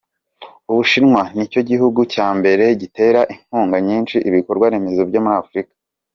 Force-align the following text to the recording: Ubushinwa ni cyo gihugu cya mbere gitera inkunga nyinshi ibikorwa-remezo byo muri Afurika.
Ubushinwa 0.71 1.21
ni 1.35 1.45
cyo 1.51 1.61
gihugu 1.69 1.99
cya 2.13 2.27
mbere 2.37 2.63
gitera 2.81 3.21
inkunga 3.33 3.77
nyinshi 3.87 4.15
ibikorwa-remezo 4.29 5.01
byo 5.09 5.21
muri 5.25 5.37
Afurika. 5.43 5.73